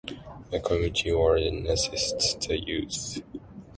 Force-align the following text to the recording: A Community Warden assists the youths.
A 0.51 0.59
Community 0.59 1.11
Warden 1.11 1.67
assists 1.67 2.33
the 2.47 2.59
youths. 2.59 3.21